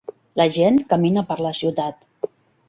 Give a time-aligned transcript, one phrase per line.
[0.39, 2.09] La gent camina per la ciutat.